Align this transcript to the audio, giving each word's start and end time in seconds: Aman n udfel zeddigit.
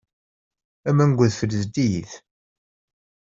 Aman 0.87 1.09
n 1.13 1.17
udfel 1.25 1.51
zeddigit. 1.61 2.11